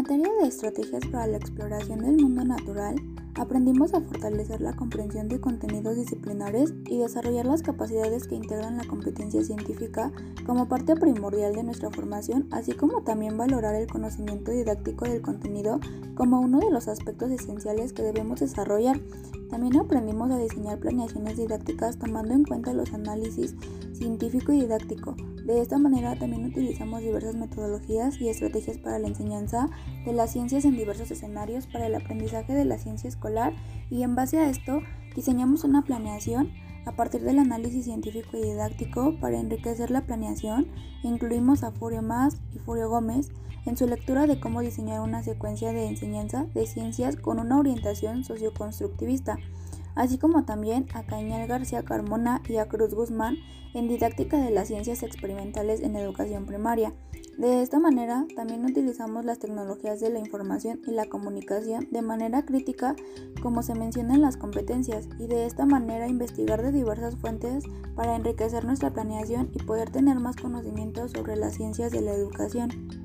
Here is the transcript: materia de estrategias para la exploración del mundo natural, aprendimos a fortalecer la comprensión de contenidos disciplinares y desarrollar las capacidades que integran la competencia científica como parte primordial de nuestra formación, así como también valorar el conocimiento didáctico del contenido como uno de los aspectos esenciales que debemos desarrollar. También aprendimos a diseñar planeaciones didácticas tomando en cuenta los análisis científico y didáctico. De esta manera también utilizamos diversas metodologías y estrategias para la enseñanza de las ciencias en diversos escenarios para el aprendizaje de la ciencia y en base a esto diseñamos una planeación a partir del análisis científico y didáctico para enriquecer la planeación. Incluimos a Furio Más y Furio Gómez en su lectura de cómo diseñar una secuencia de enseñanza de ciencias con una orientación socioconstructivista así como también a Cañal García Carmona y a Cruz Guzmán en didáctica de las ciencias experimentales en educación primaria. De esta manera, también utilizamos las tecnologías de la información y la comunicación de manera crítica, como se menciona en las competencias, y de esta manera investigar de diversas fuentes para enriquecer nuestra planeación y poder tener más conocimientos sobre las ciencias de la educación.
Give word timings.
materia 0.00 0.32
de 0.40 0.48
estrategias 0.48 1.06
para 1.08 1.26
la 1.26 1.36
exploración 1.36 2.00
del 2.00 2.16
mundo 2.16 2.42
natural, 2.42 2.96
aprendimos 3.34 3.94
a 3.94 4.00
fortalecer 4.00 4.60
la 4.60 4.74
comprensión 4.74 5.28
de 5.28 5.40
contenidos 5.40 5.96
disciplinares 5.96 6.74
y 6.86 6.98
desarrollar 6.98 7.46
las 7.46 7.62
capacidades 7.62 8.26
que 8.26 8.34
integran 8.34 8.76
la 8.76 8.84
competencia 8.84 9.42
científica 9.42 10.12
como 10.46 10.68
parte 10.68 10.96
primordial 10.96 11.54
de 11.54 11.64
nuestra 11.64 11.90
formación, 11.90 12.48
así 12.50 12.72
como 12.72 13.02
también 13.02 13.36
valorar 13.36 13.74
el 13.74 13.86
conocimiento 13.86 14.50
didáctico 14.50 15.04
del 15.04 15.22
contenido 15.22 15.80
como 16.14 16.40
uno 16.40 16.60
de 16.60 16.70
los 16.70 16.88
aspectos 16.88 17.30
esenciales 17.30 17.92
que 17.92 18.02
debemos 18.02 18.40
desarrollar. 18.40 19.00
También 19.48 19.76
aprendimos 19.78 20.30
a 20.30 20.38
diseñar 20.38 20.78
planeaciones 20.78 21.36
didácticas 21.36 21.98
tomando 21.98 22.34
en 22.34 22.44
cuenta 22.44 22.72
los 22.72 22.92
análisis 22.92 23.56
científico 23.92 24.52
y 24.52 24.60
didáctico. 24.60 25.16
De 25.44 25.60
esta 25.60 25.78
manera 25.78 26.16
también 26.16 26.44
utilizamos 26.44 27.00
diversas 27.00 27.34
metodologías 27.34 28.20
y 28.20 28.28
estrategias 28.28 28.78
para 28.78 28.98
la 28.98 29.08
enseñanza 29.08 29.68
de 30.04 30.12
las 30.12 30.32
ciencias 30.32 30.64
en 30.64 30.76
diversos 30.76 31.10
escenarios 31.10 31.66
para 31.66 31.86
el 31.86 31.94
aprendizaje 31.94 32.54
de 32.54 32.64
la 32.64 32.78
ciencia 32.78 33.08
y 33.90 34.02
en 34.02 34.14
base 34.14 34.38
a 34.38 34.48
esto 34.48 34.80
diseñamos 35.14 35.64
una 35.64 35.82
planeación 35.82 36.52
a 36.86 36.92
partir 36.92 37.22
del 37.22 37.38
análisis 37.38 37.84
científico 37.84 38.36
y 38.36 38.42
didáctico 38.42 39.18
para 39.20 39.38
enriquecer 39.38 39.90
la 39.90 40.02
planeación. 40.02 40.68
Incluimos 41.02 41.62
a 41.62 41.72
Furio 41.72 42.02
Más 42.02 42.36
y 42.54 42.58
Furio 42.58 42.88
Gómez 42.88 43.30
en 43.66 43.76
su 43.76 43.86
lectura 43.86 44.26
de 44.26 44.40
cómo 44.40 44.60
diseñar 44.60 45.00
una 45.00 45.22
secuencia 45.22 45.72
de 45.72 45.86
enseñanza 45.86 46.46
de 46.54 46.66
ciencias 46.66 47.16
con 47.16 47.38
una 47.38 47.58
orientación 47.58 48.24
socioconstructivista 48.24 49.36
así 49.94 50.18
como 50.18 50.44
también 50.44 50.86
a 50.94 51.04
Cañal 51.04 51.46
García 51.46 51.84
Carmona 51.84 52.42
y 52.48 52.56
a 52.56 52.68
Cruz 52.68 52.94
Guzmán 52.94 53.36
en 53.74 53.88
didáctica 53.88 54.38
de 54.38 54.50
las 54.50 54.68
ciencias 54.68 55.02
experimentales 55.02 55.80
en 55.80 55.96
educación 55.96 56.46
primaria. 56.46 56.92
De 57.38 57.62
esta 57.62 57.78
manera, 57.78 58.26
también 58.36 58.64
utilizamos 58.66 59.24
las 59.24 59.38
tecnologías 59.38 60.00
de 60.00 60.10
la 60.10 60.18
información 60.18 60.80
y 60.86 60.90
la 60.90 61.06
comunicación 61.06 61.88
de 61.90 62.02
manera 62.02 62.44
crítica, 62.44 62.94
como 63.42 63.62
se 63.62 63.74
menciona 63.74 64.14
en 64.14 64.20
las 64.20 64.36
competencias, 64.36 65.08
y 65.18 65.26
de 65.26 65.46
esta 65.46 65.64
manera 65.64 66.08
investigar 66.08 66.60
de 66.62 66.72
diversas 66.72 67.16
fuentes 67.16 67.64
para 67.94 68.16
enriquecer 68.16 68.64
nuestra 68.64 68.90
planeación 68.90 69.50
y 69.54 69.62
poder 69.62 69.90
tener 69.90 70.18
más 70.18 70.36
conocimientos 70.36 71.12
sobre 71.12 71.36
las 71.36 71.54
ciencias 71.54 71.92
de 71.92 72.02
la 72.02 72.12
educación. 72.12 72.99